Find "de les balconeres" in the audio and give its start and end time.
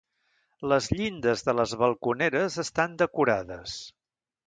1.51-2.61